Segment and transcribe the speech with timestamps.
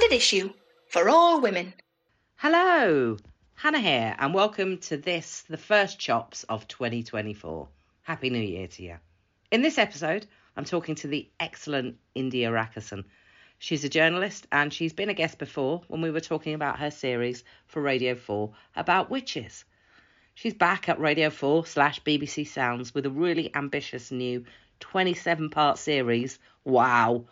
[0.00, 0.50] Standard issue
[0.86, 1.74] for all women.
[2.36, 3.18] Hello,
[3.54, 7.68] Hannah here, and welcome to this, the first chops of 2024.
[8.00, 8.96] Happy New Year to you.
[9.50, 10.26] In this episode,
[10.56, 13.04] I'm talking to the excellent India Rakusen.
[13.58, 16.90] She's a journalist and she's been a guest before when we were talking about her
[16.90, 19.66] series for Radio 4 about witches.
[20.34, 24.46] She's back at Radio 4 slash BBC Sounds with a really ambitious new
[24.78, 26.38] 27 part series.
[26.64, 27.26] Wow!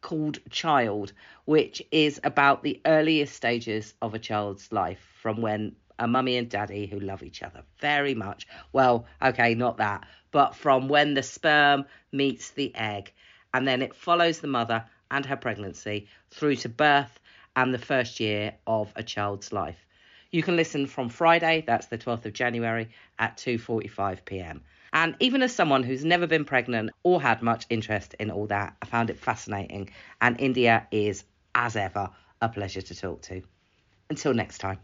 [0.00, 1.12] Called Child,
[1.44, 6.48] which is about the earliest stages of a child's life from when a mummy and
[6.48, 8.46] daddy who love each other very much.
[8.72, 13.12] Well, okay, not that, but from when the sperm meets the egg.
[13.52, 17.18] And then it follows the mother and her pregnancy through to birth
[17.56, 19.86] and the first year of a child's life.
[20.30, 24.62] You can listen from Friday, that's the 12th of January, at 2:45 p.m.
[24.92, 28.74] And even as someone who's never been pregnant or had much interest in all that,
[28.82, 29.90] I found it fascinating.
[30.20, 33.42] And India is, as ever, a pleasure to talk to.
[34.10, 34.78] Until next time.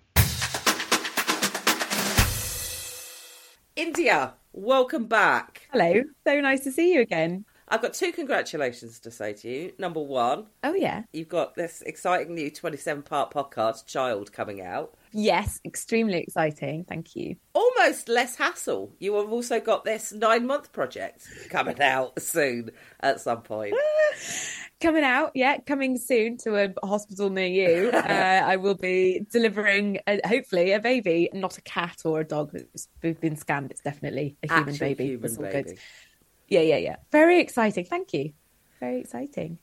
[3.76, 5.68] India, welcome back.
[5.72, 6.02] Hello.
[6.26, 7.44] So nice to see you again.
[7.66, 9.72] I've got two congratulations to say to you.
[9.78, 11.04] Number one, Oh, yeah.
[11.12, 14.94] you've got this exciting new 27 part podcast, Child, coming out.
[15.16, 16.84] Yes, extremely exciting.
[16.84, 17.36] Thank you.
[17.52, 18.92] Almost less hassle.
[18.98, 23.74] You have also got this nine month project coming out soon at some point.
[24.80, 27.90] Coming out, yeah, coming soon to a hospital near you.
[27.94, 32.50] uh, I will be delivering, a, hopefully, a baby, not a cat or a dog
[32.52, 33.70] that's been scanned.
[33.70, 35.06] It's definitely a human Actual baby.
[35.06, 35.62] human baby.
[35.62, 35.78] good.
[36.48, 36.96] Yeah, yeah, yeah.
[37.12, 37.86] Very exciting.
[37.86, 38.32] Thank you.
[38.80, 39.58] Very exciting.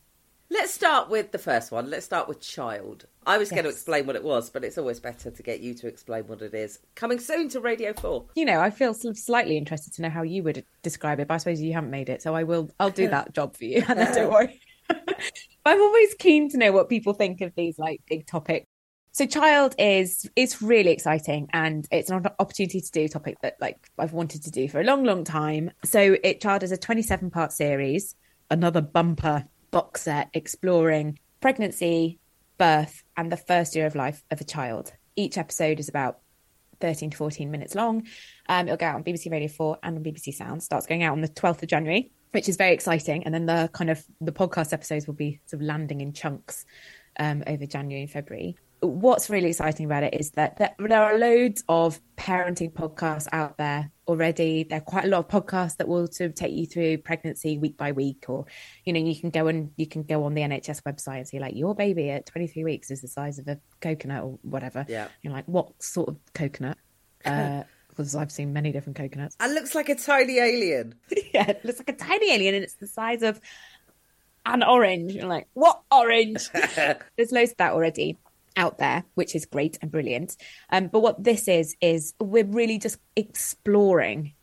[0.53, 1.89] Let's start with the first one.
[1.89, 3.05] Let's start with Child.
[3.25, 5.73] I was going to explain what it was, but it's always better to get you
[5.75, 6.79] to explain what it is.
[6.93, 8.25] Coming soon to Radio 4.
[8.35, 11.29] You know, I feel sort of slightly interested to know how you would describe it,
[11.29, 12.69] but I suppose you haven't made it, so I will.
[12.81, 13.81] I'll do that job for you.
[13.87, 14.59] Hannah, don't worry.
[15.65, 18.65] I'm always keen to know what people think of these like big topics.
[19.13, 23.55] So, child is is really exciting, and it's an opportunity to do a topic that
[23.61, 25.71] like I've wanted to do for a long, long time.
[25.85, 28.15] So, it child is a 27 part series,
[28.49, 32.19] another bumper box set exploring pregnancy,
[32.57, 34.93] birth, and the first year of life of a child.
[35.15, 36.19] Each episode is about
[36.81, 38.07] 13 to 14 minutes long.
[38.47, 40.61] Um, it'll go out on BBC Radio 4 and on BBC Sound.
[40.61, 43.23] Starts going out on the 12th of January, which is very exciting.
[43.23, 46.65] And then the kind of the podcast episodes will be sort of landing in chunks
[47.19, 48.57] um, over January and February.
[48.81, 53.91] What's really exciting about it is that there, are loads of parenting podcasts out there
[54.07, 54.63] already.
[54.63, 57.59] There are quite a lot of podcasts that will sort of take you through pregnancy
[57.59, 58.45] week by week, or
[58.83, 61.39] you know, you can go and you can go on the NHS website and see
[61.39, 64.83] like your baby at 23 weeks is the size of a coconut or whatever.
[64.89, 65.09] Yeah.
[65.21, 66.77] You're like, what sort of coconut?
[67.23, 69.35] Uh, because I've seen many different coconuts.
[69.39, 70.95] And it looks like a tiny alien.
[71.33, 73.39] yeah, it looks like a tiny alien and it's the size of
[74.43, 75.13] an orange.
[75.13, 76.49] You're like, what orange?
[76.53, 78.17] There's loads of that already
[78.55, 80.37] out there, which is great and brilliant.
[80.69, 84.33] Um, but what this is, is we're really just exploring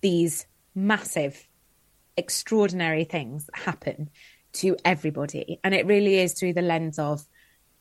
[0.00, 1.46] these massive,
[2.16, 4.10] extraordinary things that happen
[4.54, 5.58] to everybody.
[5.64, 7.24] And it really is through the lens of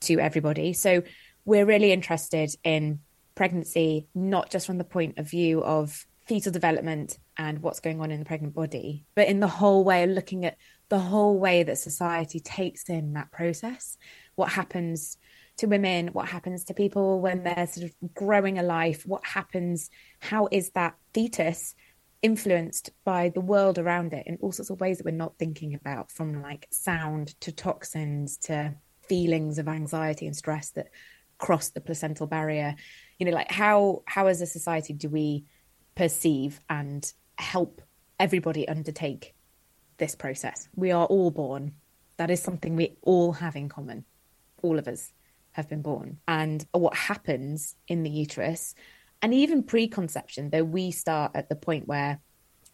[0.02, 0.74] to everybody.
[0.74, 1.04] So
[1.46, 3.00] we're really interested in
[3.36, 8.12] pregnancy, not just from the point of view of fetal development and what's going on
[8.12, 10.58] in the pregnant body, but in the whole way, of looking at
[10.90, 13.98] the whole way that society takes in that process,
[14.42, 15.18] what happens
[15.58, 19.92] to women, what happens to people when they're sort of growing a life, what happens,
[20.20, 21.76] how is that fetus
[22.24, 25.76] influenced by the world around it in all sorts of ways that we're not thinking
[25.76, 28.74] about, from like sound to toxins to
[29.08, 30.90] feelings of anxiety and stress that
[31.38, 32.74] cross the placental barrier.
[33.20, 35.46] You know, like how how as a society do we
[35.94, 37.84] perceive and help
[38.20, 39.36] everybody undertake
[39.98, 40.68] this process?
[40.76, 41.74] We are all born.
[42.18, 44.06] That is something we all have in common.
[44.62, 45.12] All of us
[45.52, 46.20] have been born.
[46.28, 48.74] And what happens in the uterus
[49.22, 52.20] and even preconception, though we start at the point where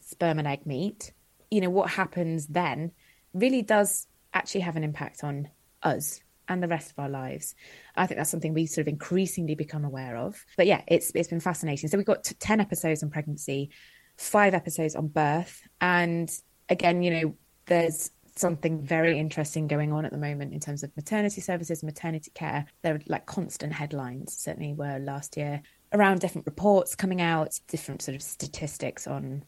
[0.01, 1.11] sperm and egg meet,
[1.51, 2.91] you know, what happens then
[3.33, 5.49] really does actually have an impact on
[5.83, 7.55] us and the rest of our lives.
[7.95, 10.45] I think that's something we sort of increasingly become aware of.
[10.55, 11.89] But yeah, it's it's been fascinating.
[11.89, 13.69] So we've got 10 episodes on pregnancy,
[14.17, 16.31] 5 episodes on birth, and
[16.69, 17.35] again, you know,
[17.65, 22.31] there's something very interesting going on at the moment in terms of maternity services, maternity
[22.33, 22.65] care.
[22.81, 25.61] There are like constant headlines, certainly were last year,
[25.93, 29.43] around different reports coming out, different sort of statistics on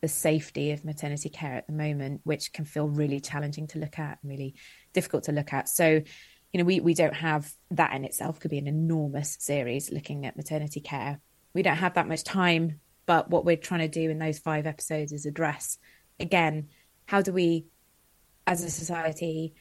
[0.00, 3.98] the safety of maternity care at the moment, which can feel really challenging to look
[3.98, 4.54] at and really
[4.92, 5.68] difficult to look at.
[5.68, 6.02] So,
[6.52, 10.26] you know, we, we don't have that in itself could be an enormous series looking
[10.26, 11.20] at maternity care.
[11.54, 14.66] We don't have that much time, but what we're trying to do in those five
[14.66, 15.78] episodes is address
[16.18, 16.68] again,
[17.06, 17.66] how do we
[18.46, 19.54] as a society,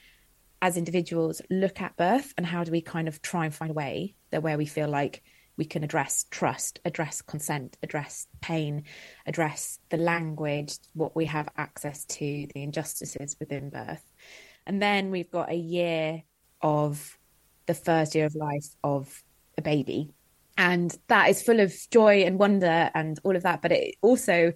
[0.61, 3.73] as individuals, look at birth and how do we kind of try and find a
[3.75, 5.23] way that where we feel like
[5.57, 8.83] we can address trust, address consent, address pain,
[9.25, 14.03] address the language, what we have access to, the injustices within birth.
[14.65, 16.23] And then we've got a year
[16.61, 17.17] of
[17.65, 19.23] the first year of life of
[19.57, 20.13] a baby.
[20.57, 23.61] And that is full of joy and wonder and all of that.
[23.61, 24.53] But it also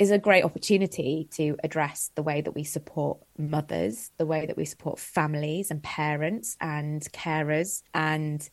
[0.00, 4.56] is a great opportunity to address the way that we support mothers, the way that
[4.56, 8.48] we support families and parents and carers, and,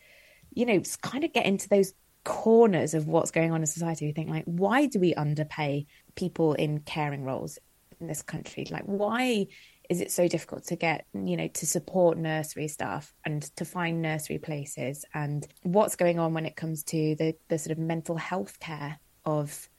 [0.53, 1.93] you know, kind of get into those
[2.25, 4.05] corners of what's going on in society.
[4.05, 7.57] We think, like, why do we underpay people in caring roles
[8.01, 8.67] in this country?
[8.69, 9.47] Like, why
[9.89, 14.01] is it so difficult to get, you know, to support nursery staff and to find
[14.01, 15.05] nursery places?
[15.13, 18.99] And what's going on when it comes to the, the sort of mental health care
[19.23, 19.69] of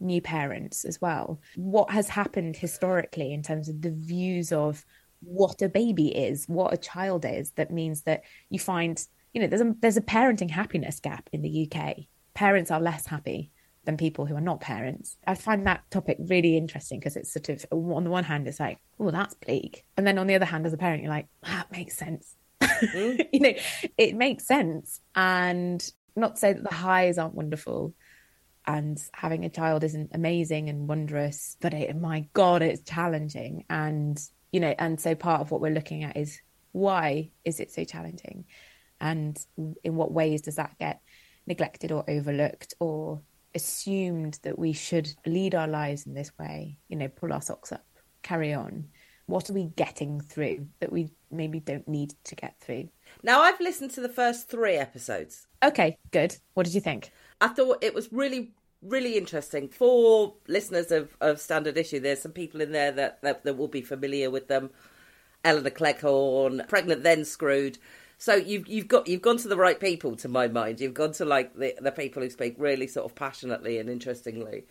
[0.00, 1.40] new parents as well.
[1.56, 4.84] What has happened historically in terms of the views of
[5.22, 9.46] what a baby is, what a child is, that means that you find, you know,
[9.46, 11.98] there's a there's a parenting happiness gap in the UK.
[12.34, 13.50] Parents are less happy
[13.84, 15.16] than people who are not parents.
[15.26, 18.60] I find that topic really interesting because it's sort of on the one hand it's
[18.60, 21.28] like, oh, that's bleak, and then on the other hand, as a parent, you're like,
[21.42, 22.34] that makes sense.
[22.60, 23.28] Mm.
[23.32, 23.54] you know,
[23.96, 25.86] it makes sense, and
[26.16, 27.94] not to say that the highs aren't wonderful,
[28.66, 33.64] and having a child isn't amazing and wondrous but it, my god it's challenging.
[33.70, 34.20] And
[34.52, 36.40] you know and so part of what we're looking at is
[36.72, 38.44] why is it so challenging?
[39.00, 39.38] And
[39.82, 41.00] in what ways does that get
[41.46, 43.22] neglected or overlooked or
[43.54, 47.72] assumed that we should lead our lives in this way you know pull our socks
[47.72, 47.84] up
[48.22, 48.88] carry on?
[49.26, 52.88] What are we getting through that we maybe don't need to get through?
[53.22, 55.46] Now i've listened to the first three episodes.
[55.64, 56.36] Okay good.
[56.54, 57.10] What did you think
[57.40, 58.52] I thought it was really
[58.82, 62.00] really interesting for listeners of, of Standard Issue.
[62.00, 64.70] There's some people in there that, that, that will be familiar with them.
[65.44, 67.78] Elinor Cleghorn, pregnant then screwed.
[68.18, 70.80] So you've you've got you've gone to the right people to my mind.
[70.80, 74.66] You've gone to like the the people who speak really sort of passionately and interestingly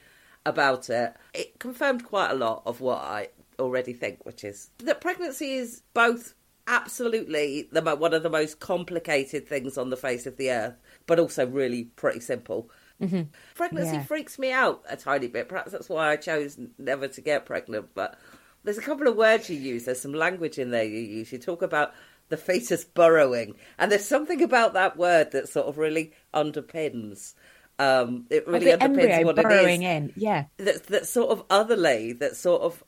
[0.45, 1.15] about it.
[1.33, 5.81] It confirmed quite a lot of what I already think, which is that pregnancy is
[5.95, 6.35] both
[6.67, 10.77] absolutely the one of the most complicated things on the face of the earth,
[11.09, 12.69] but also really pretty simple.
[13.01, 13.23] Mm-hmm.
[13.55, 14.03] Pregnancy yeah.
[14.03, 15.49] freaks me out a tiny bit.
[15.49, 17.87] Perhaps that's why I chose never to get pregnant.
[17.95, 18.19] But
[18.63, 19.85] there's a couple of words you use.
[19.85, 21.31] There's some language in there you use.
[21.31, 21.93] You talk about
[22.29, 27.33] the fetus burrowing, and there's something about that word that sort of really underpins.
[27.79, 29.79] Um, it really underpins what it is.
[29.79, 30.45] in, yeah.
[30.57, 32.13] That's that sort of otherly.
[32.13, 32.83] That sort of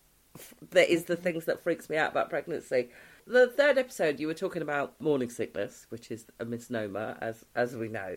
[0.72, 2.90] that is the things that freaks me out about pregnancy.
[3.28, 7.76] The third episode, you were talking about morning sickness, which is a misnomer, as as
[7.76, 8.16] we know.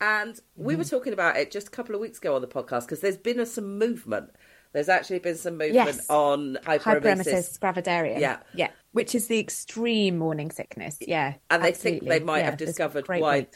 [0.00, 0.96] And we were mm-hmm.
[0.96, 3.38] talking about it just a couple of weeks ago on the podcast because there's been
[3.38, 4.30] a, some movement.
[4.72, 6.06] There's actually been some movement yes.
[6.08, 8.18] on hyperemesis gravidarum.
[8.18, 8.38] Yeah.
[8.54, 8.70] Yeah.
[8.92, 10.96] Which is the extreme morning sickness.
[11.00, 11.34] Yeah.
[11.50, 11.68] And absolutely.
[11.68, 13.46] they think they might yeah, have discovered why,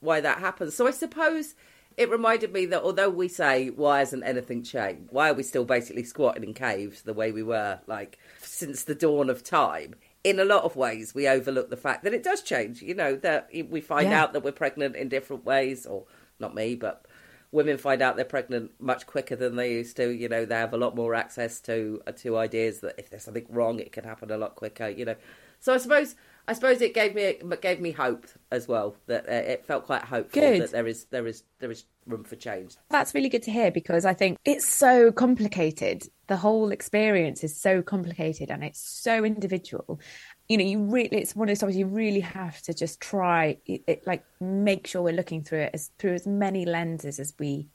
[0.00, 0.74] why that happens.
[0.74, 1.54] So I suppose
[1.96, 5.08] it reminded me that although we say, why hasn't anything changed?
[5.10, 8.94] Why are we still basically squatting in caves the way we were, like, since the
[8.94, 9.94] dawn of time?
[10.24, 12.80] in a lot of ways, we overlook the fact that it does change.
[12.80, 14.22] You know, that we find yeah.
[14.22, 16.04] out that we're pregnant in different ways, or
[16.40, 17.04] not me, but
[17.52, 20.10] women find out they're pregnant much quicker than they used to.
[20.10, 23.22] You know, they have a lot more access to uh, to ideas that if there's
[23.22, 24.88] something wrong, it can happen a lot quicker.
[24.88, 25.16] You know,
[25.60, 29.28] so I suppose I suppose it gave me it gave me hope as well that
[29.28, 30.62] uh, it felt quite hopeful Good.
[30.62, 32.76] that there is there is there is room for change.
[32.90, 36.06] That's really good to hear because I think it's so complicated.
[36.26, 40.00] The whole experience is so complicated and it's so individual.
[40.48, 43.58] You know, you really, it's one of those times you really have to just try,
[43.64, 47.32] it, it, like, make sure we're looking through it as through as many lenses as
[47.38, 47.68] we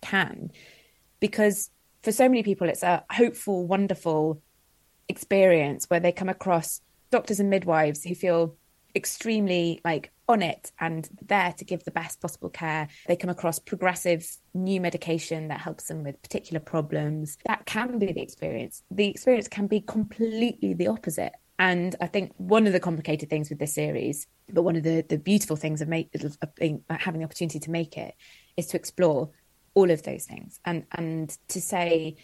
[0.00, 0.52] can.
[1.18, 1.70] Because
[2.02, 4.40] for so many people, it's a hopeful, wonderful
[5.08, 6.80] experience where they come across
[7.14, 8.56] doctors and midwives who feel
[8.96, 12.88] extremely like on it and there to give the best possible care.
[13.06, 17.38] They come across progressive new medication that helps them with particular problems.
[17.46, 18.82] That can be the experience.
[18.90, 21.34] The experience can be completely the opposite.
[21.60, 25.04] And I think one of the complicated things with this series, but one of the,
[25.08, 28.14] the beautiful things of, make, of being, having the opportunity to make it,
[28.56, 29.30] is to explore
[29.74, 32.14] all of those things and and to say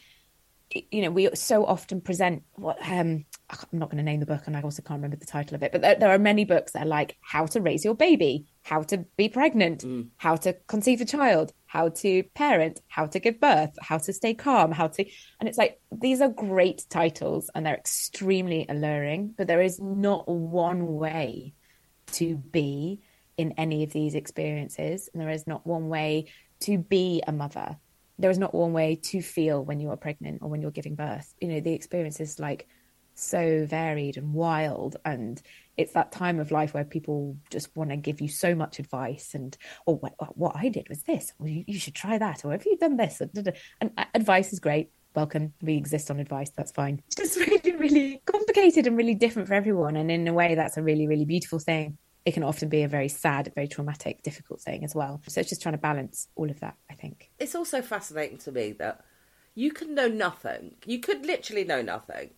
[0.72, 4.42] you know, we so often present what um, I'm not going to name the book,
[4.46, 5.72] and I also can't remember the title of it.
[5.72, 8.82] But there, there, are many books that are like how to raise your baby, how
[8.84, 10.08] to be pregnant, mm.
[10.16, 14.34] how to conceive a child, how to parent, how to give birth, how to stay
[14.34, 15.04] calm, how to,
[15.40, 19.34] and it's like these are great titles and they're extremely alluring.
[19.36, 21.54] But there is not one way
[22.12, 23.00] to be
[23.36, 26.26] in any of these experiences, and there is not one way
[26.60, 27.76] to be a mother
[28.20, 30.94] there is not one way to feel when you are pregnant or when you're giving
[30.94, 31.34] birth.
[31.40, 32.68] You know, the experience is like
[33.14, 35.42] so varied and wild and
[35.76, 39.34] it's that time of life where people just want to give you so much advice
[39.34, 42.44] and oh, or what, what i did was this or you, you, should try that
[42.44, 43.20] or have you done this?
[43.20, 44.90] And uh, advice is great.
[45.14, 45.52] Welcome.
[45.60, 46.50] We exist on advice.
[46.56, 47.02] That's fine.
[47.08, 50.76] It's just really really complicated and really different for everyone and in a way that's
[50.76, 54.60] a really really beautiful thing it can often be a very sad, very traumatic, difficult
[54.60, 55.20] thing as well.
[55.26, 57.30] So it's just trying to balance all of that, I think.
[57.38, 59.04] It's also fascinating to me that
[59.54, 60.76] you can know nothing.
[60.84, 62.30] You could literally know nothing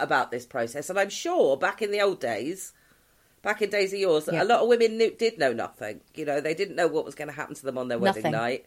[0.00, 0.88] about this process.
[0.88, 2.72] And I'm sure back in the old days,
[3.42, 4.42] back in days of yours, yeah.
[4.42, 6.00] a lot of women knew, did know nothing.
[6.14, 8.22] You know, they didn't know what was going to happen to them on their nothing.
[8.22, 8.66] wedding night.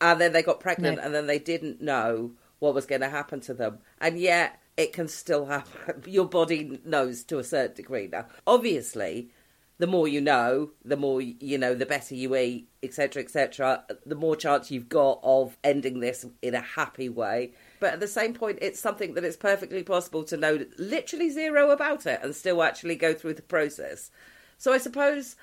[0.00, 1.04] And then they got pregnant no.
[1.04, 3.78] and then they didn't know what was going to happen to them.
[4.00, 6.02] And yet it can still happen.
[6.06, 8.26] Your body knows to a certain degree now.
[8.46, 9.30] Obviously,
[9.78, 13.84] the more you know, the more you know, the better you eat, etc., etc.
[14.04, 17.52] The more chance you've got of ending this in a happy way.
[17.78, 21.70] But at the same point, it's something that it's perfectly possible to know literally zero
[21.70, 24.10] about it and still actually go through the process.
[24.56, 25.36] So I suppose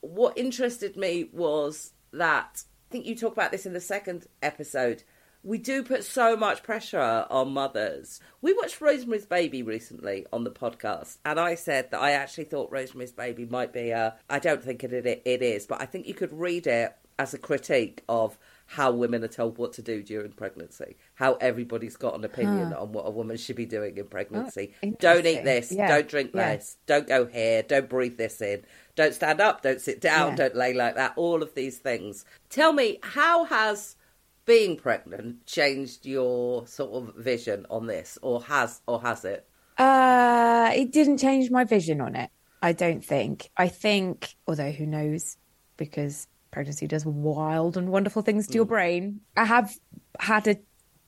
[0.00, 5.02] what interested me was that I think you talk about this in the second episode
[5.44, 8.18] we do put so much pressure on mothers.
[8.40, 12.72] We watched Rosemary's Baby recently on the podcast, and I said that I actually thought
[12.72, 14.16] Rosemary's Baby might be a.
[14.28, 17.34] I don't think it, it, it is, but I think you could read it as
[17.34, 22.14] a critique of how women are told what to do during pregnancy, how everybody's got
[22.14, 22.82] an opinion huh.
[22.82, 24.72] on what a woman should be doing in pregnancy.
[24.82, 25.86] Oh, don't eat this, yeah.
[25.86, 26.56] don't drink yeah.
[26.56, 28.64] this, don't go here, don't breathe this in,
[28.96, 30.36] don't stand up, don't sit down, yeah.
[30.36, 32.24] don't lay like that, all of these things.
[32.48, 33.96] Tell me, how has
[34.44, 39.46] being pregnant changed your sort of vision on this, or has or has it?
[39.78, 42.30] Uh, it didn't change my vision on it.
[42.62, 43.50] I don't think.
[43.56, 45.36] I think, although who knows,
[45.76, 48.56] because pregnancy does wild and wonderful things to mm.
[48.56, 49.20] your brain.
[49.36, 49.76] I have
[50.20, 50.56] had a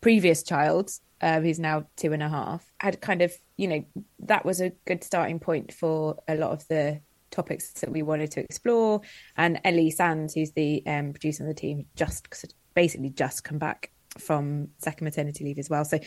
[0.01, 0.91] previous child
[1.21, 2.71] um, who's now two and a half.
[2.81, 3.85] Had kind of, you know,
[4.21, 7.01] that was a good starting point for a lot of the
[7.31, 9.01] topics that we wanted to explore.
[9.37, 12.29] And Ellie Sands, who's the um, producer of the team, just
[12.77, 15.85] basically just come back from second maternity leave as well.
[15.85, 15.99] So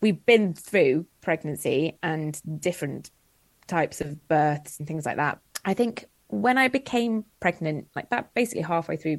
[0.00, 3.10] we've been through pregnancy and different
[3.66, 5.40] types of births and things like that.
[5.64, 9.18] I think when I became pregnant, like that basically halfway through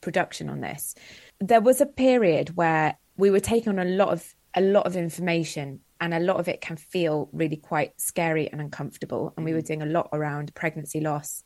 [0.00, 0.94] production on this,
[1.40, 4.96] there was a period where we were taking on a lot of a lot of
[4.96, 9.32] information and a lot of it can feel really quite scary and uncomfortable.
[9.36, 9.66] And we were mm-hmm.
[9.66, 11.42] doing a lot around pregnancy loss,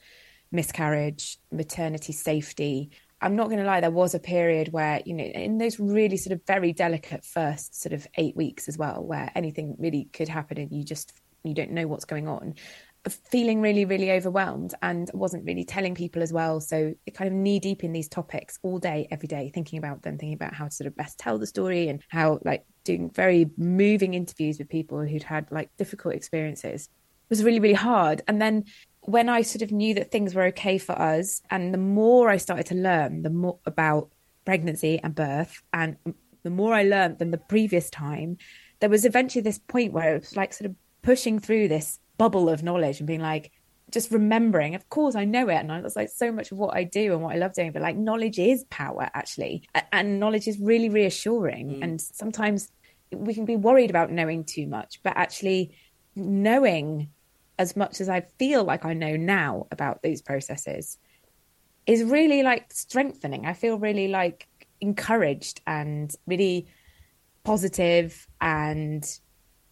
[0.52, 5.24] miscarriage, maternity safety, I'm not going to lie, there was a period where, you know,
[5.24, 9.30] in those really sort of very delicate first sort of eight weeks as well, where
[9.34, 11.12] anything really could happen and you just,
[11.44, 12.54] you don't know what's going on,
[13.30, 16.60] feeling really, really overwhelmed and wasn't really telling people as well.
[16.60, 20.02] So it kind of knee deep in these topics all day, every day, thinking about
[20.02, 23.10] them, thinking about how to sort of best tell the story and how like doing
[23.10, 26.88] very moving interviews with people who'd had like difficult experiences
[27.30, 28.22] was really, really hard.
[28.28, 28.64] And then
[29.02, 32.36] when I sort of knew that things were okay for us, and the more I
[32.36, 34.10] started to learn, the more about
[34.44, 35.96] pregnancy and birth, and
[36.42, 38.38] the more I learned than the previous time,
[38.80, 42.48] there was eventually this point where it was like sort of pushing through this bubble
[42.48, 43.52] of knowledge and being like,
[43.90, 45.56] just remembering, of course, I know it.
[45.56, 47.72] And I was like, so much of what I do and what I love doing,
[47.72, 49.68] but like, knowledge is power, actually.
[49.92, 51.70] And knowledge is really reassuring.
[51.70, 51.82] Mm.
[51.82, 52.70] And sometimes
[53.12, 55.72] we can be worried about knowing too much, but actually
[56.14, 57.10] knowing
[57.60, 60.96] as much as I feel like I know now about these processes
[61.86, 63.44] is really like strengthening.
[63.44, 64.48] I feel really like
[64.80, 66.68] encouraged and really
[67.44, 69.04] positive and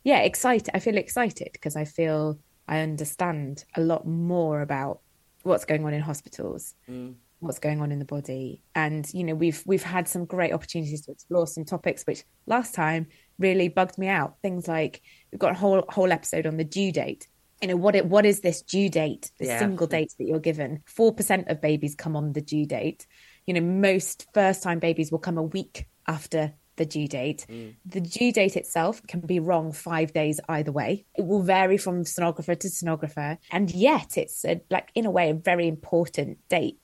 [0.04, 0.68] yeah, excited.
[0.74, 5.00] I feel excited because I feel I understand a lot more about
[5.44, 6.74] what's going on in hospitals.
[6.90, 7.14] Mm.
[7.40, 11.02] what's going on in the body and you know we've we've had some great opportunities
[11.02, 13.06] to explore some topics which last time
[13.38, 16.90] really bugged me out things like we've got a whole whole episode on the due
[16.90, 17.28] date
[17.60, 19.58] you know what it what is this due date the yeah.
[19.58, 23.06] single date that you're given 4% of babies come on the due date
[23.46, 27.44] you know most first time babies will come a week after the due date.
[27.50, 27.74] Mm.
[27.84, 31.04] The due date itself can be wrong five days either way.
[31.14, 33.36] It will vary from sonographer to sonographer.
[33.50, 36.78] And yet it's a, like, in a way, a very important date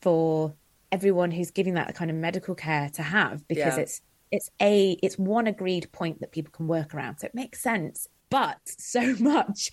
[0.00, 0.54] for
[0.90, 3.82] everyone who's giving that kind of medical care to have because yeah.
[3.82, 4.00] it's
[4.30, 8.06] it's a it's one agreed point that people can work around so it makes sense
[8.30, 9.72] but so much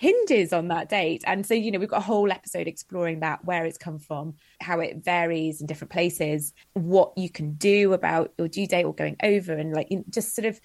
[0.00, 1.22] hinges on that date.
[1.26, 4.34] And so, you know, we've got a whole episode exploring that, where it's come from,
[4.58, 8.94] how it varies in different places, what you can do about your due date or
[8.94, 10.58] going over, and like just sort of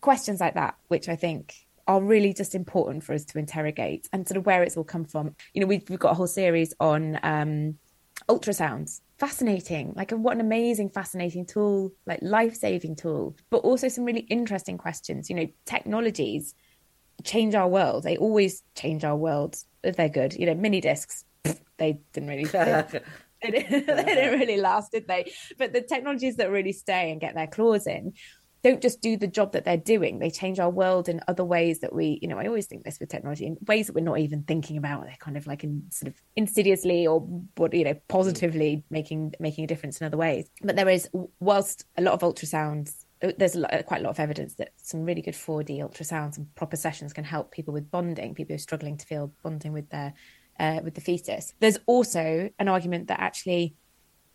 [0.00, 1.54] questions like that, which I think
[1.86, 5.04] are really just important for us to interrogate and sort of where it's all come
[5.04, 5.36] from.
[5.52, 7.76] You know, we've, we've got a whole series on um,
[8.26, 9.02] ultrasounds.
[9.18, 14.26] Fascinating, like what an amazing, fascinating tool, like life saving tool, but also some really
[14.30, 15.28] interesting questions.
[15.28, 16.54] You know, technologies
[17.24, 18.04] change our world.
[18.04, 20.34] They always change our world if they're good.
[20.34, 21.24] You know, mini discs,
[21.78, 22.46] they didn't really.
[23.42, 24.36] They, they, didn't uh-huh.
[24.36, 25.32] really last, did they?
[25.58, 28.12] But the technologies that really stay and get their claws in
[28.62, 30.18] don't just do the job that they're doing.
[30.18, 33.00] They change our world in other ways that we, you know, I always think this
[33.00, 35.04] with technology in ways that we're not even thinking about.
[35.04, 37.20] They're kind of like in sort of insidiously or
[37.56, 37.98] what, you know, hmm.
[38.08, 40.48] positively making making a difference in other ways.
[40.62, 41.08] But there is,
[41.40, 45.04] whilst a lot of ultrasounds there's a lot, quite a lot of evidence that some
[45.04, 48.58] really good 4D ultrasounds and proper sessions can help people with bonding, people who are
[48.58, 50.14] struggling to feel bonding with their
[50.58, 51.54] uh, with the fetus.
[51.60, 53.74] There's also an argument that actually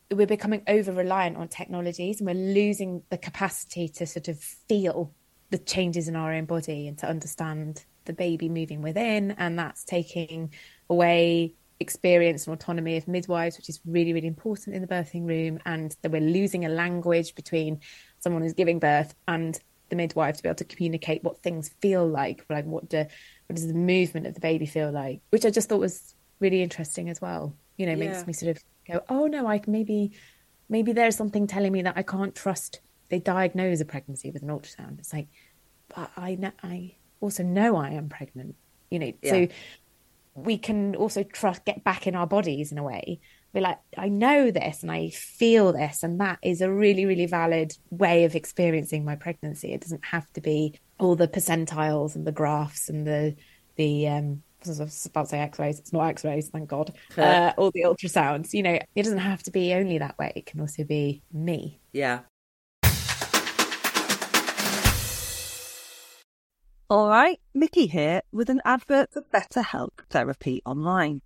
[0.10, 5.14] we're becoming over reliant on technologies and we're losing the capacity to sort of feel
[5.50, 9.84] the changes in our own body and to understand the baby moving within, and that's
[9.84, 10.54] taking
[10.90, 15.60] away experience and autonomy of midwives, which is really, really important in the birthing room,
[15.66, 17.80] and that we're losing a language between
[18.20, 19.60] someone who's giving birth and
[19.90, 23.06] the midwife to be able to communicate what things feel like, like what do
[23.48, 26.62] what does the movement of the baby feel like, which I just thought was really
[26.62, 27.56] interesting as well.
[27.78, 28.26] You know, makes yeah.
[28.26, 30.12] me sort of go, oh no, I maybe
[30.70, 32.82] maybe there's something telling me that I can't trust.
[33.10, 35.00] They diagnose a pregnancy with an ultrasound.
[35.00, 35.28] It's like,
[35.96, 38.56] but I I also know I am pregnant.
[38.90, 39.32] You know, yeah.
[39.32, 39.48] so
[40.36, 43.20] we can also trust get back in our bodies in a way
[43.58, 47.26] be like, I know this and I feel this, and that is a really, really
[47.26, 49.74] valid way of experiencing my pregnancy.
[49.74, 53.36] It doesn't have to be all the percentiles and the graphs and the
[53.76, 55.80] the um I was about to say X-rays.
[55.80, 56.92] It's not X-rays, thank God.
[57.18, 58.54] Uh, all the ultrasounds.
[58.54, 60.34] You know, it doesn't have to be only that way.
[60.36, 61.80] It can also be me.
[61.94, 62.22] Yeah.
[66.90, 71.22] All right, Mickey here with an advert for Better BetterHelp Therapy Online.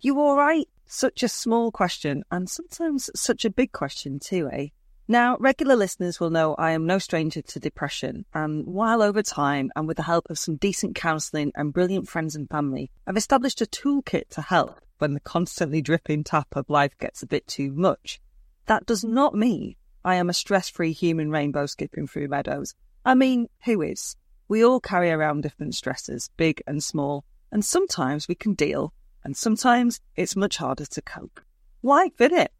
[0.00, 0.68] You all right?
[0.88, 4.68] Such a small question, and sometimes such a big question too, eh?
[5.08, 9.72] Now, regular listeners will know I am no stranger to depression, and while over time
[9.74, 13.60] and with the help of some decent counselling and brilliant friends and family, I've established
[13.60, 17.72] a toolkit to help when the constantly dripping tap of life gets a bit too
[17.72, 18.20] much.
[18.66, 22.76] That does not mean I am a stress free human rainbow skipping through meadows.
[23.04, 24.16] I mean, who is?
[24.46, 28.92] We all carry around different stresses, big and small, and sometimes we can deal
[29.26, 31.40] and sometimes it's much harder to cope.
[31.80, 32.52] Why fit it?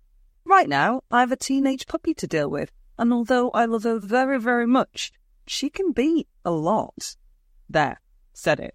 [0.44, 4.00] Right now, I have a teenage puppy to deal with, and although I love her
[4.00, 5.12] very, very much,
[5.46, 7.14] she can be a lot.
[7.70, 8.00] There,
[8.32, 8.74] said it.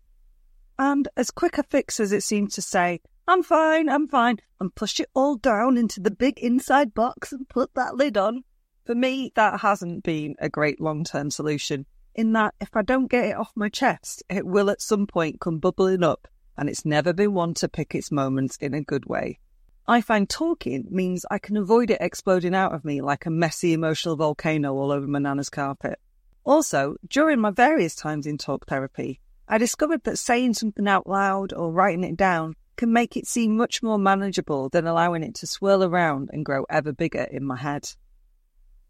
[0.79, 4.73] And as quick a fix as it seemed to say, I'm fine, I'm fine, and
[4.73, 8.45] push it all down into the big inside box and put that lid on.
[8.85, 13.11] For me, that hasn't been a great long term solution, in that if I don't
[13.11, 16.29] get it off my chest, it will at some point come bubbling up
[16.61, 19.39] and it's never been one to pick its moments in a good way.
[19.87, 23.73] I find talking means I can avoid it exploding out of me like a messy
[23.73, 25.99] emotional volcano all over my nana's carpet.
[26.43, 31.51] Also, during my various times in talk therapy, I discovered that saying something out loud
[31.51, 35.47] or writing it down can make it seem much more manageable than allowing it to
[35.47, 37.89] swirl around and grow ever bigger in my head.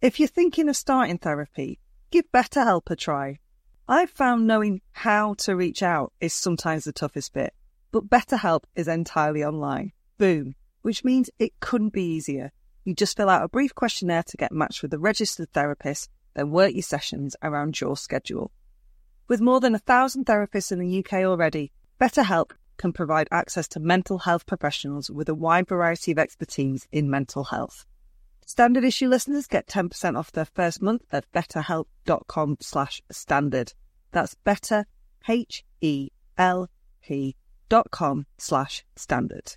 [0.02, 1.80] If you're thinking of starting therapy,
[2.12, 3.40] give BetterHelp a try.
[3.88, 7.54] I've found knowing how to reach out is sometimes the toughest bit,
[7.92, 9.92] but BetterHelp is entirely online.
[10.18, 10.56] Boom.
[10.82, 12.52] Which means it couldn't be easier.
[12.84, 16.52] You just fill out a brief questionnaire to get matched with a registered therapist, then
[16.52, 18.52] work your sessions around your schedule.
[19.28, 23.80] With more than a thousand therapists in the UK already, BetterHelp can provide access to
[23.80, 27.86] mental health professionals with a wide variety of expertise in mental health.
[28.46, 33.74] Standard issue listeners get 10% off their first month at betterhelp.com slash standard.
[34.12, 34.88] That's better,
[35.30, 36.12] H-E-L-P
[37.92, 39.56] com slash standard.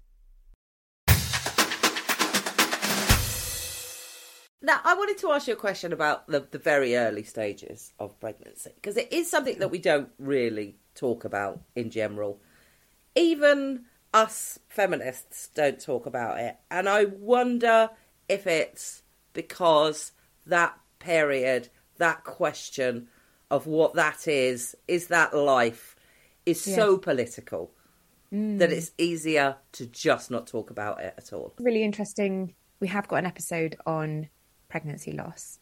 [4.62, 8.18] Now, I wanted to ask you a question about the, the very early stages of
[8.18, 12.40] pregnancy, because it is something that we don't really talk about in general.
[13.14, 16.57] Even us feminists don't talk about it.
[16.70, 17.90] And I wonder
[18.29, 19.03] if it's
[19.35, 20.12] because
[20.46, 23.09] that period that question
[23.50, 25.94] of what that is, is that life,
[26.46, 27.72] is so political
[28.34, 28.72] that mm.
[28.72, 31.54] it's easier to just not talk about it at all.
[31.60, 32.54] really interesting.
[32.80, 34.28] We have got an episode on
[34.68, 35.60] pregnancy loss,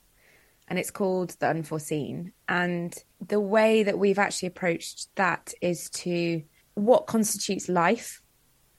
[0.69, 2.33] and it's called The Unforeseen.
[2.49, 6.43] And the way that we've actually approached that is to
[6.75, 8.23] what constitutes life.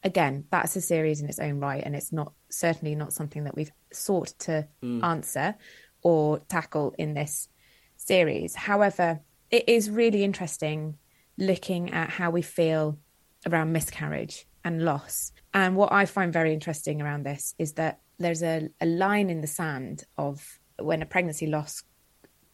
[0.04, 3.56] Again, that's a series in its own right, and it's not certainly not something that
[3.56, 5.04] we've sought to mm.
[5.04, 5.54] answer
[6.02, 7.48] or tackle in this
[7.96, 8.56] series.
[8.56, 9.20] However,
[9.52, 10.98] it is really interesting
[11.38, 12.98] looking at how we feel
[13.46, 15.32] around miscarriage and loss.
[15.54, 19.42] And what I find very interesting around this is that there's a, a line in
[19.42, 21.84] the sand of when a pregnancy loss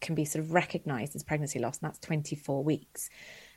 [0.00, 3.10] can be sort of recognized as pregnancy loss, and that's 24 weeks.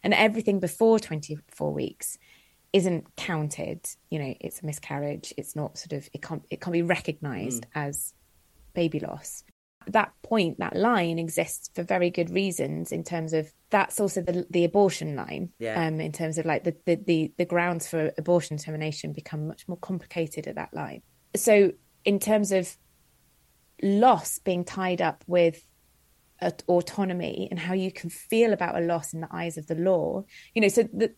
[0.03, 2.17] And everything before 24 weeks
[2.73, 3.87] isn't counted.
[4.09, 5.33] You know, it's a miscarriage.
[5.37, 7.67] It's not sort of, it can't, it can't be recognized mm.
[7.75, 8.13] as
[8.73, 9.43] baby loss
[9.87, 14.45] that point, that line exists for very good reasons in terms of that's also the
[14.49, 15.49] the abortion line.
[15.59, 15.85] Yeah.
[15.85, 19.67] Um, in terms of like the, the the the grounds for abortion termination become much
[19.67, 21.01] more complicated at that line.
[21.35, 21.71] So
[22.05, 22.77] in terms of
[23.81, 25.65] loss being tied up with
[26.67, 30.23] autonomy and how you can feel about a loss in the eyes of the law,
[30.53, 31.13] you know, so the,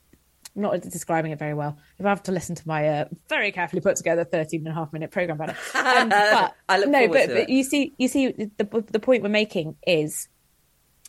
[0.55, 1.77] I'm not describing it very well.
[1.99, 4.73] If I have to listen to my uh, very carefully put together 13 and a
[4.73, 5.75] half minute program about it.
[5.75, 9.29] Um, but I look no, but, but you see, you see, the the point we're
[9.29, 10.29] making is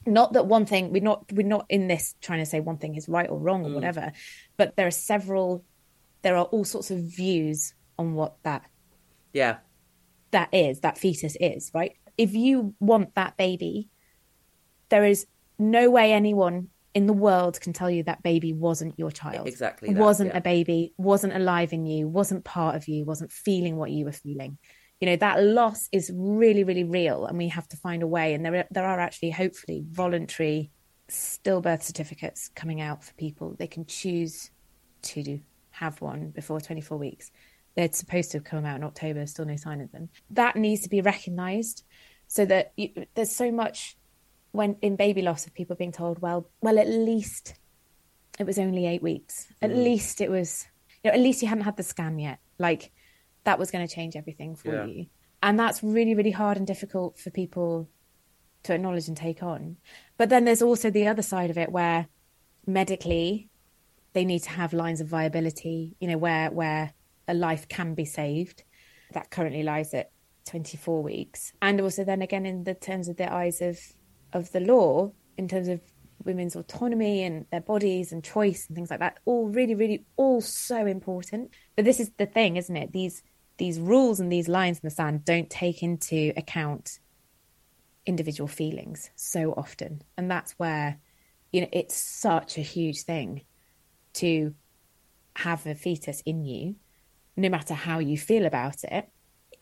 [0.05, 2.95] not that one thing we're not we're not in this trying to say one thing
[2.97, 3.71] is right or wrong Mm.
[3.71, 4.13] or whatever,
[4.57, 5.65] but there are several,
[6.23, 8.65] there are all sorts of views on what that
[9.33, 9.59] Yeah.
[10.33, 11.93] that is, that fetus is, right?
[12.19, 13.89] If you want that baby,
[14.89, 15.27] there is
[15.59, 19.47] no way anyone in the world can tell you that baby wasn't your child.
[19.47, 20.39] Exactly that, wasn't yeah.
[20.39, 24.13] a baby, wasn't alive in you, wasn't part of you, wasn't feeling what you were
[24.13, 24.57] feeling.
[24.99, 28.33] You know, that loss is really, really real and we have to find a way.
[28.33, 30.71] And there are, there are actually hopefully voluntary
[31.11, 33.55] stillbirth certificates coming out for people.
[33.59, 34.51] They can choose
[35.03, 35.41] to
[35.73, 37.31] have one before 24 weeks.
[37.77, 40.09] They're supposed to have come out in October, still no sign of them.
[40.31, 41.85] That needs to be recognised
[42.27, 43.99] so that you, there's so much
[44.57, 47.55] when in baby loss of people being told, well, well, at least
[48.39, 49.49] it was only eight weeks.
[49.63, 49.85] At mm.
[49.85, 50.67] least it was,
[51.03, 52.39] you know, at least you hadn't had the scan yet.
[52.59, 52.93] Like
[53.45, 54.85] that was going to change everything for Yeah.
[54.85, 55.07] you.
[55.43, 57.89] And that's really, really hard and difficult for people
[58.65, 59.77] to acknowledge and take on.
[60.17, 62.09] But then there's also the other side of it where
[62.67, 63.49] medically
[64.13, 66.93] they need to have lines of viability, you know, where where
[67.29, 68.65] a life can be saved.
[69.13, 70.11] That currently lies at
[70.47, 71.53] 24 weeks.
[71.63, 73.79] And also then again in the terms of the eyes of
[74.37, 75.81] of the law, in terms of
[76.25, 80.41] women's autonomy and their bodies and choice and things like that, all really, really all
[80.41, 81.51] so important.
[81.75, 82.93] But this is the thing, isn't it?
[82.93, 83.23] These
[83.59, 86.99] these rules and these lines in the sand don't take into account
[88.05, 90.03] individual feelings so often.
[90.19, 90.99] And that's where,
[91.53, 93.47] you know, it's such a huge thing
[94.15, 94.55] to
[95.37, 96.77] have a fetus in you,
[97.35, 99.09] no matter how you feel about it,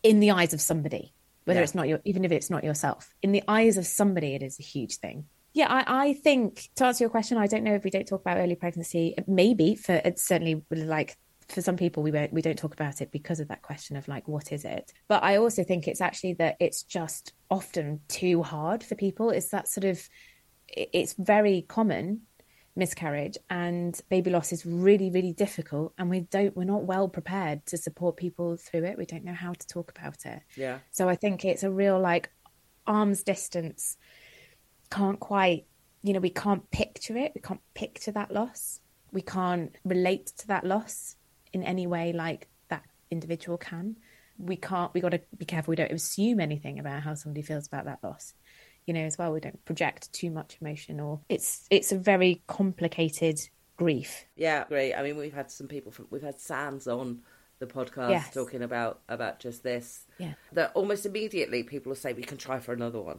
[0.03, 1.14] in the eyes of somebody,
[1.45, 1.65] whether Yeah.
[1.65, 4.59] it's not your, even if it's not yourself, in the eyes of somebody, it is
[4.59, 5.27] a huge thing.
[5.53, 8.23] Yeah, I, I think to answer your question, I don't know if we don't talk
[8.23, 9.15] about early pregnancy.
[9.27, 11.17] Maybe for it's certainly like
[11.49, 14.09] for some people we won't we don't talk about it because of that question of
[14.09, 14.93] like what is it.
[15.09, 19.31] But I also think it's actually that it's just often too hard for people.
[19.31, 20.09] It's that sort of
[20.69, 22.23] it's very common
[22.77, 27.65] miscarriage and baby loss is really really difficult and we don't we're not well prepared
[27.67, 28.99] to support people through it.
[28.99, 30.41] We don't know how to talk about it.
[30.57, 30.79] Yeah.
[30.91, 32.31] so i think it's a real like
[32.87, 33.97] arm's distance
[34.91, 35.67] can't quite
[36.03, 38.81] you know we can't picture it we can't picture that loss.
[39.13, 41.15] We can't relate to that loss
[41.53, 42.83] in any way like that
[43.13, 43.97] individual can.
[44.39, 47.69] We can't we got to be careful we don't assume anything about how somebody feels
[47.69, 48.35] about that loss
[48.87, 52.43] you know as well we don't project too much emotion or it's it's a very
[52.47, 53.41] complicated
[53.77, 54.95] grief Yeah, great.
[54.95, 57.23] I mean, we've had some people from we've had Sands on
[57.59, 58.35] the podcast Yes.
[58.35, 60.07] talking about about just this.
[60.19, 60.35] Yeah.
[60.53, 63.19] That almost immediately people will say we can try for another one,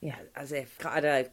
[0.00, 1.30] yeah as if I don't know,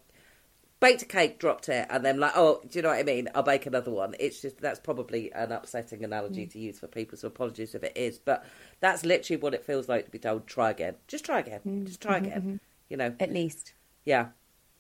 [0.80, 3.30] baked a cake, dropped it, and then like, oh, do you know what I mean?
[3.36, 4.16] I'll bake another one.
[4.20, 6.52] It's just that's probably an upsetting analogy Mm.
[6.52, 7.18] to use for people.
[7.18, 8.46] So apologies if it is, but
[8.80, 11.86] that's literally what it feels like to be told try again, just try again, Mm.
[11.86, 12.60] just try Mm-hmm, again.
[12.92, 13.74] You know, at least
[14.06, 14.28] yeah,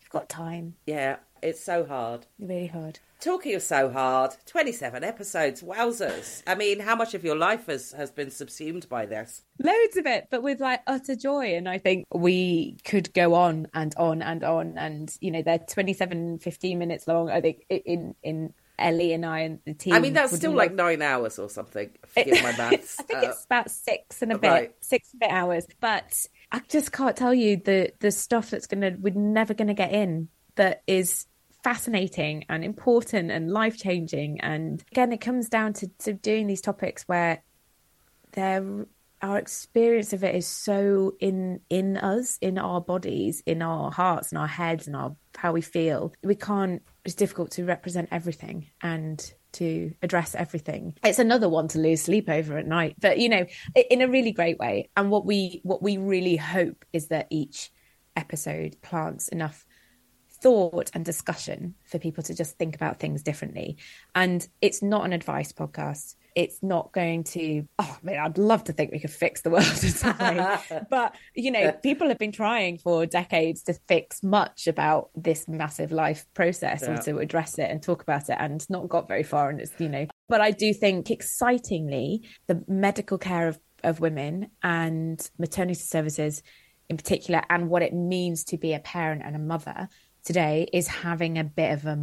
[0.01, 1.17] you've got time yeah.
[1.41, 2.27] It's so hard.
[2.39, 6.41] really hard Talking of so hard, 27 episodes, wowzers.
[6.47, 9.41] I mean, how much of your life has, has been subsumed by this?
[9.59, 13.67] loads of it but with like utter joy and i think we could go on
[13.75, 18.15] and on and on and you know they're 27 15 minutes long i think in
[18.23, 21.47] in ellie and i and the team I mean, that's still like nine hours or
[21.49, 21.91] something.
[22.07, 22.99] Forgive my maths.
[22.99, 24.75] i think Uh, it's about six and a bit right.
[24.81, 28.67] six and a bit hours but I just can't tell you the the stuff that's
[28.67, 31.27] gonna we're never gonna get in that is
[31.63, 34.41] fascinating and important and life changing.
[34.41, 37.43] And again, it comes down to, to doing these topics where
[38.33, 38.85] there
[39.21, 44.31] our experience of it is so in in us in our bodies in our hearts
[44.31, 48.67] and our heads and our how we feel we can't it's difficult to represent everything
[48.81, 50.95] and to address everything.
[51.03, 53.45] It's another one to lose sleep over at night but you know
[53.89, 54.89] in a really great way.
[54.95, 57.71] And what we what we really hope is that each
[58.15, 59.65] episode plants enough
[60.41, 63.77] thought and discussion for people to just think about things differently.
[64.15, 68.63] And it's not an advice podcast it's not going to oh I mean I'd love
[68.65, 70.57] to think we could fix the world in some way.
[70.89, 75.91] but you know, people have been trying for decades to fix much about this massive
[75.91, 76.91] life process yeah.
[76.91, 79.71] and to address it and talk about it and not got very far and it's
[79.79, 85.79] you know but I do think excitingly the medical care of, of women and maternity
[85.79, 86.41] services
[86.89, 89.89] in particular and what it means to be a parent and a mother
[90.23, 91.97] today is having a bit of a,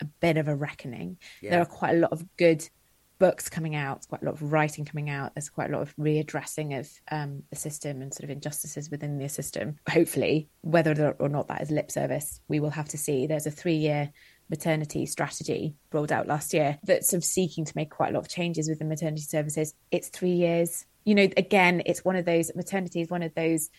[0.00, 1.18] a bit of a reckoning.
[1.40, 1.50] Yeah.
[1.50, 2.68] There are quite a lot of good
[3.18, 5.34] books coming out, quite a lot of writing coming out.
[5.34, 9.18] There's quite a lot of readdressing of um, the system and sort of injustices within
[9.18, 9.76] the system.
[9.88, 13.26] Hopefully, whether or not that is lip service, we will have to see.
[13.26, 14.10] There's a three year
[14.50, 18.20] maternity strategy rolled out last year that's sort of seeking to make quite a lot
[18.20, 19.74] of changes within maternity services.
[19.90, 20.84] It's three years.
[21.04, 23.70] You know, again, it's one of those maternity is one of those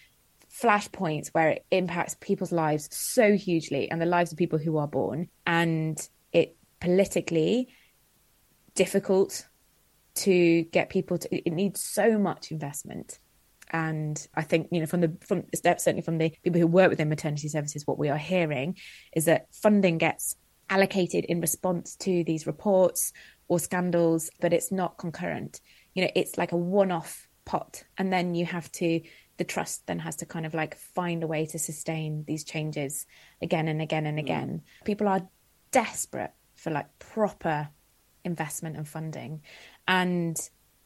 [0.61, 4.87] flashpoints where it impacts people's lives so hugely and the lives of people who are
[4.87, 5.27] born.
[5.45, 5.97] And
[6.31, 7.69] it politically
[8.75, 9.47] difficult
[10.15, 13.19] to get people to it needs so much investment
[13.71, 16.89] and i think you know from the from step certainly from the people who work
[16.89, 18.77] within maternity services what we are hearing
[19.13, 20.35] is that funding gets
[20.69, 23.11] allocated in response to these reports
[23.47, 25.61] or scandals but it's not concurrent
[25.93, 29.01] you know it's like a one-off pot and then you have to
[29.37, 33.05] the trust then has to kind of like find a way to sustain these changes
[33.41, 34.21] again and again and mm.
[34.21, 34.85] again mm.
[34.85, 35.27] people are
[35.71, 37.67] desperate for like proper
[38.25, 39.41] investment and funding.
[39.87, 40.37] And,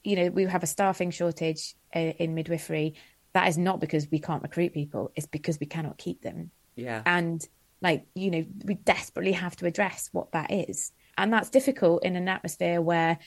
[0.04, 2.96] you know, we have a staffing shortage uh, in midwifery.
[3.34, 6.52] That is not because we can't recruit people, it's because we cannot keep them.
[6.76, 7.02] Yeah.
[7.06, 7.46] And,
[7.82, 10.92] like, you know, we desperately have to address what that is.
[11.18, 13.20] And that's difficult in an atmosphere where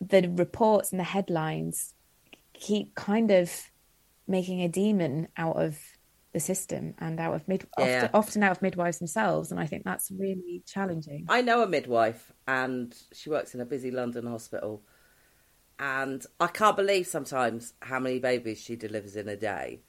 [0.00, 1.94] the reports and the headlines
[2.52, 3.50] keep kind of
[4.26, 5.78] making a demon out of
[6.36, 7.96] the system and out of mid yeah.
[8.02, 11.24] often, often, out of midwives themselves and i think that's really challenging.
[11.30, 14.82] I know a midwife and she works in a busy london hospital
[15.78, 19.80] and i can't believe sometimes how many babies she delivers in a day.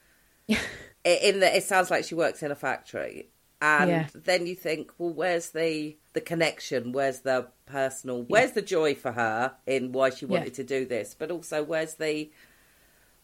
[0.48, 3.30] In the, it sounds like she works in a factory
[3.62, 4.08] and yeah.
[4.14, 6.92] then you think well where's the the connection?
[6.92, 11.16] Where's the personal where's the joy for her in why she wanted to do this?
[11.18, 12.30] But also where's the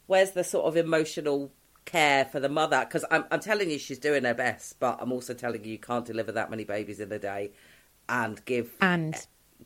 [0.07, 1.51] where's the sort of emotional
[1.85, 5.11] care for the mother because I'm, I'm telling you she's doing her best but i'm
[5.11, 7.51] also telling you you can't deliver that many babies in a day
[8.09, 9.15] and give and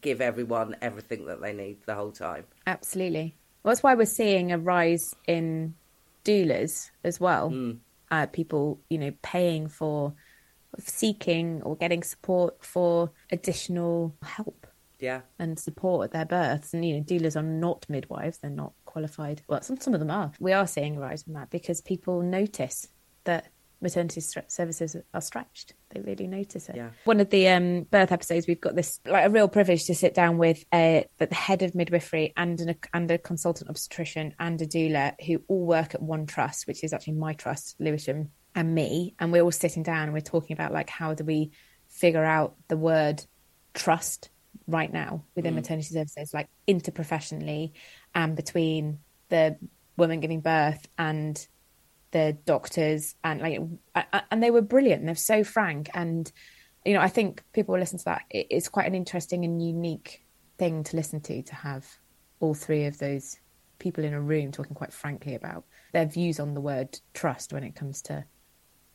[0.01, 2.45] give everyone everything that they need the whole time.
[2.65, 3.35] Absolutely.
[3.63, 5.75] Well, that's why we're seeing a rise in
[6.23, 7.49] doulas as well.
[7.49, 7.79] Mm.
[8.11, 10.13] uh, people you know paying for
[10.79, 14.67] seeking or getting support for additional help
[14.99, 15.21] yeah.
[15.39, 16.73] and support at their births.
[16.73, 18.39] And you know doulas are not midwives.
[18.39, 19.43] They're not qualified.
[19.47, 20.31] Well, some some of them are.
[20.39, 22.87] We are seeing a rise in that because people notice
[23.25, 25.73] that maternity services are stretched.
[25.89, 26.75] They really notice it.
[26.75, 26.89] Yeah.
[27.03, 30.15] One of the um, birth episodes, we've got this like a real privilege to sit
[30.15, 34.65] down with a, the head of midwifery and an, and a consultant obstetrician and a
[34.65, 39.13] doula who all work at one trust, which is actually my trust, Lewisham, and me.
[39.19, 41.51] And we're all sitting down and we're talking about like how do we
[41.87, 43.23] figure out the word
[43.75, 44.31] trust
[44.67, 45.57] right now within mm.
[45.57, 47.71] maternity services, like interprofessionally
[48.13, 48.99] and between
[49.29, 49.57] the
[49.97, 51.47] woman giving birth and
[52.11, 53.59] the doctors and like
[54.31, 56.31] and they were brilliant they're so frank and
[56.85, 60.23] you know i think people will listen to that it's quite an interesting and unique
[60.57, 61.85] thing to listen to to have
[62.39, 63.37] all three of those
[63.77, 67.63] people in a room talking quite frankly about their views on the word trust when
[67.63, 68.23] it comes to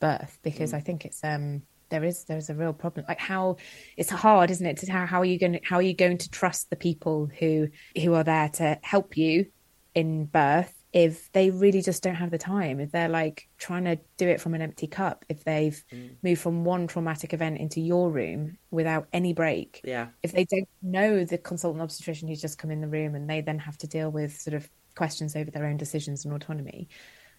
[0.01, 0.77] birth because mm.
[0.77, 3.07] i think it's um there is there's a real problem.
[3.07, 3.59] Like how
[3.97, 6.19] it's hard isn't it to how, how are you going to how are you going
[6.19, 7.69] to trust the people who
[8.03, 9.47] who are there to help you
[9.95, 13.99] in birth if they really just don't have the time if they're like trying to
[14.17, 16.11] do it from an empty cup if they've mm.
[16.23, 19.81] moved from one traumatic event into your room without any break?
[19.85, 20.09] Yeah.
[20.23, 23.43] If they don't know the consultant obstetrician who's just come in the room and they
[23.43, 26.89] then have to deal with sort of questions over their own decisions and autonomy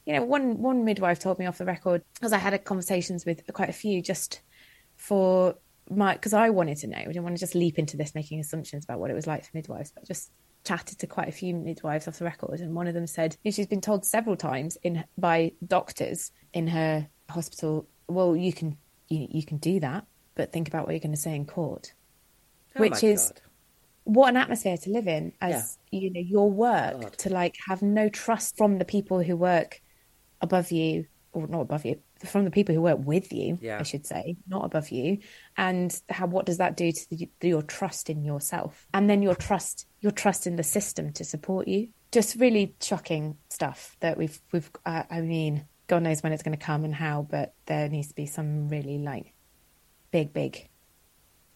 [0.06, 3.42] you know, one one midwife told me off the record because I had conversations with
[3.54, 4.42] quite a few just
[4.98, 5.56] for
[5.90, 6.98] my because I wanted to know.
[6.98, 9.44] I didn't want to just leap into this making assumptions about what it was like
[9.44, 10.32] for midwives, but just
[10.66, 13.52] chatted to quite a few midwives off the record, and one of them said you
[13.52, 18.78] know, she's been told several times in by doctors in her hospital, "Well, you can
[19.08, 21.94] you, you can do that, but think about what you're going to say in court,"
[22.76, 23.42] Oh which is God.
[24.04, 27.14] what an atmosphere to live in as you know your work God.
[27.20, 29.82] to like have no trust from the people who work
[30.44, 33.80] above you or not above you from the people who work with you Yeah.
[33.80, 35.18] i should say not above you
[35.58, 39.36] and how what does that do to the, your trust in yourself and then your
[39.36, 44.40] trust your trust in the system to support you just really shocking stuff that we've
[44.52, 47.90] we've uh, i mean god knows when it's going to come and how but there
[47.90, 49.34] needs to be some really like
[50.12, 50.70] big big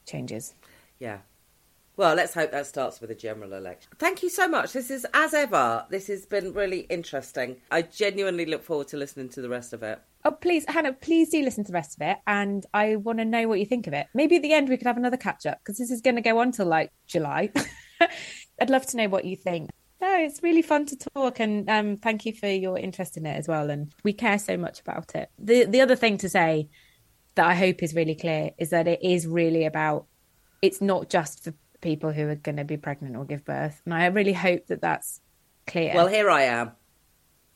[0.05, 0.53] changes
[0.99, 1.19] Yeah.
[1.97, 3.91] Well, let's hope that starts with a general election.
[3.97, 4.71] Thank you so much.
[4.71, 7.57] This is, as ever, this has been really interesting.
[7.71, 9.99] I genuinely look forward to listening to the rest of it.
[10.23, 12.17] Oh, please, Hannah, please do listen to the rest of it.
[12.27, 14.05] And I want to know what you think of it.
[14.13, 16.21] Maybe at the end we could have another catch up because this is going to
[16.21, 17.51] go on till like July.
[18.61, 19.71] I'd love to know what you think.
[19.99, 23.35] No, it's really fun to talk, and um, thank you for your interest in it
[23.35, 23.71] as well.
[23.71, 25.31] And we care so much about it.
[25.39, 26.69] The the other thing to say
[27.33, 30.05] that I hope is really clear is that it is really about.
[30.61, 31.53] It's not just for
[31.87, 34.81] people who are going to be pregnant or give birth, and I really hope that
[34.81, 35.21] that's
[35.65, 35.93] clear.
[35.95, 36.71] Well, here I am.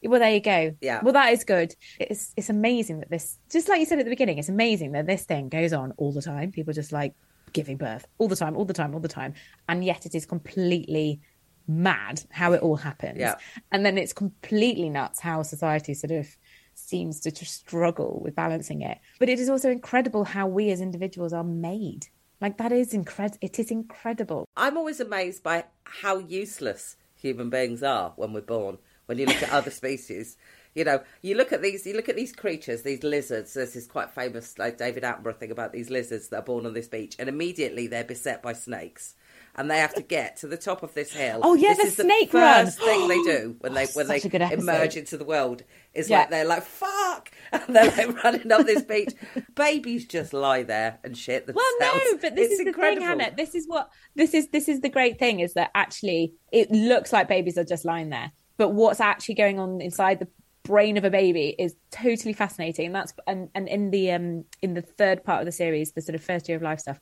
[0.03, 0.75] Well, there you go.
[0.79, 1.01] Yeah.
[1.03, 1.75] Well, that is good.
[1.99, 5.05] It's it's amazing that this, just like you said at the beginning, it's amazing that
[5.05, 6.53] this thing goes on all the time.
[6.53, 7.13] People just like
[7.51, 9.33] giving birth all the time, all the time, all the time,
[9.67, 11.19] and yet it is completely
[11.67, 13.19] mad how it all happens.
[13.19, 13.35] Yeah.
[13.73, 16.25] And then it's completely nuts how society sort of
[16.73, 18.97] seems to just struggle with balancing it.
[19.19, 22.07] But it is also incredible how we as individuals are made.
[22.41, 23.37] Like that is incredible.
[23.39, 24.47] It is incredible.
[24.57, 28.79] I'm always amazed by how useless human beings are when we're born.
[29.05, 30.37] When you look at other species,
[30.73, 33.53] you know, you look at these, you look at these creatures, these lizards.
[33.53, 36.73] There's this quite famous, like David Attenborough thing about these lizards that are born on
[36.73, 39.15] this beach, and immediately they're beset by snakes,
[39.55, 41.39] and they have to get to the top of this hill.
[41.43, 42.65] Oh, yeah, this the is snake the run.
[42.65, 44.61] first thing they do when they Oh, when they such a good episode.
[44.61, 45.63] emerge into the world.
[45.93, 46.19] Is Yeah.
[46.19, 49.13] like they're like fuck, and they're like running up this beach.
[49.55, 51.73] Babies just lie there and shit themselves.
[51.79, 53.01] Well, no, but this It's is the incredible.
[53.07, 53.35] thing, Hannah.
[53.35, 54.47] This is what this is.
[54.49, 58.09] This is the great thing is that actually it looks like babies are just lying
[58.09, 60.27] there, but what's actually going on inside the
[60.63, 62.85] brain of a baby is totally fascinating.
[62.85, 66.01] And that's and and in the um in the third part of the series, the
[66.01, 66.99] sort of first year of life stuff,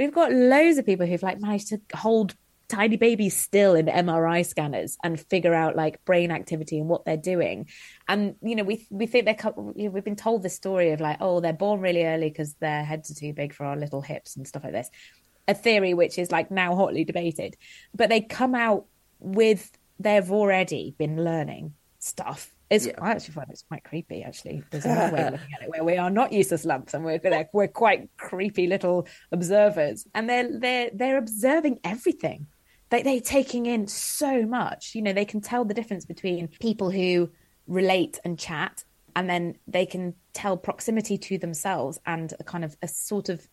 [0.00, 2.34] we've got loads of people who've like managed to hold
[2.68, 7.18] tiny babies still in MRI scanners and figure out like brain activity and what they're
[7.18, 7.68] doing.
[8.08, 11.40] And you know, we we think they're we've been told the story of like, oh,
[11.40, 14.48] they're born really early because their heads are too big for our little hips and
[14.48, 14.90] stuff like this.
[15.46, 17.56] A theory which is like now hotly debated,
[17.94, 18.86] but they come out
[19.18, 22.54] with they've already been learning stuff.
[22.70, 22.92] It's, Yeah.
[23.02, 24.22] I actually find it's quite creepy.
[24.22, 27.04] Actually, there's another way of looking at it where we are not useless lumps and
[27.04, 32.46] we're we're, we're quite creepy little observers, and they're they're they're observing everything.
[32.90, 34.94] They they're taking in so much.
[34.94, 37.30] You know, they can tell the difference between people who
[37.66, 38.84] relate and chat,
[39.16, 43.48] and then they can tell proximity to themselves and a kind of a sort of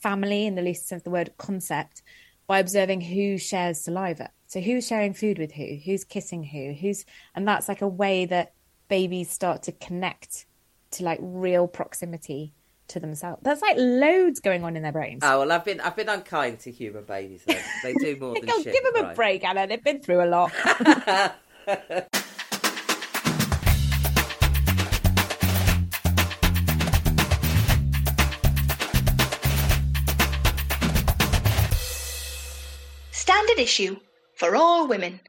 [0.00, 2.02] family in the least sense of the word concept
[2.46, 4.30] by observing who shares saliva.
[4.46, 7.04] So who's sharing food with who, who's kissing who, who's
[7.34, 8.54] and that's like a way that
[8.90, 10.44] babies start to connect
[10.90, 12.52] to like real proximity
[12.88, 13.40] to themselves.
[13.42, 15.20] That's like loads going on in their brains.
[15.22, 17.42] Oh well, I've been I've been unkind to human babies.
[17.46, 17.54] Though.
[17.82, 18.74] They do more than shit.
[18.74, 19.16] give them a right.
[19.16, 19.66] break, Hannah.
[19.66, 20.52] They've been through a lot.
[33.12, 33.96] Standard issue
[34.34, 35.20] for all women.